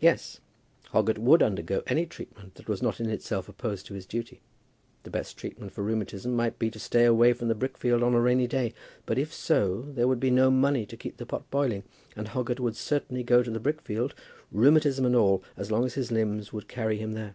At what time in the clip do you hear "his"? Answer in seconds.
3.92-4.06, 15.92-16.10